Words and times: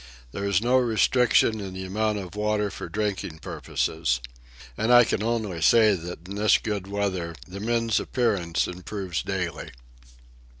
There 0.31 0.45
is 0.45 0.63
no 0.63 0.77
restriction 0.77 1.59
in 1.59 1.75
the 1.75 1.85
amount 1.85 2.17
of 2.17 2.33
water 2.35 2.71
for 2.71 2.89
drinking 2.89 3.37
purposes. 3.37 4.19
And 4.75 4.91
I 4.91 5.03
can 5.03 5.21
only 5.21 5.61
say 5.61 5.93
that 5.93 6.27
in 6.27 6.33
this 6.33 6.57
good 6.57 6.87
weather 6.87 7.35
the 7.47 7.59
men's 7.59 7.99
appearance 7.99 8.67
improves 8.67 9.21
daily. 9.21 9.69